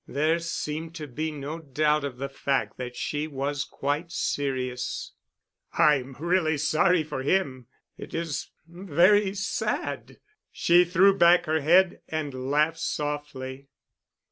There 0.07 0.39
seemed 0.39 0.95
to 0.95 1.05
be 1.05 1.29
no 1.29 1.59
doubt 1.59 2.03
of 2.03 2.17
the 2.17 2.27
fact 2.27 2.79
that 2.79 2.95
she 2.95 3.27
was 3.27 3.63
quite 3.63 4.11
serious. 4.11 5.13
"I'm 5.73 6.13
really 6.17 6.57
sorry 6.57 7.03
for 7.03 7.21
him. 7.21 7.67
It 7.99 8.15
is—very 8.15 9.35
sad——" 9.35 10.17
She 10.51 10.85
threw 10.85 11.11
her 11.19 11.61
head 11.61 11.89
back 11.91 11.99
and 12.09 12.49
laughed 12.49 12.79
softly. 12.79 13.67